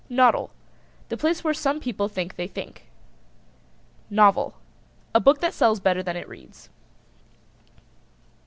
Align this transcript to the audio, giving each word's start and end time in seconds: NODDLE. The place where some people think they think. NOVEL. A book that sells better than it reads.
NODDLE. 0.09 0.49
The 1.09 1.17
place 1.17 1.43
where 1.43 1.53
some 1.53 1.79
people 1.79 2.07
think 2.07 2.35
they 2.35 2.47
think. 2.47 2.85
NOVEL. 4.09 4.55
A 5.13 5.19
book 5.19 5.41
that 5.41 5.53
sells 5.53 5.79
better 5.79 6.01
than 6.01 6.17
it 6.17 6.27
reads. 6.27 6.69